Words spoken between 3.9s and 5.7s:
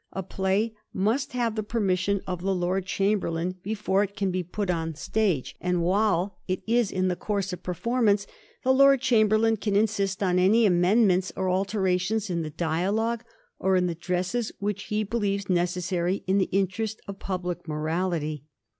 \7S7 THE PRESS AND THE THEATRE. 97 it can be pat on the stage;